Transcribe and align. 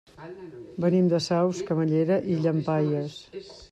Venim 0.85 1.11
de 1.13 1.21
Saus, 1.27 1.61
Camallera 1.69 2.21
i 2.35 2.43
Llampaies. 2.43 3.25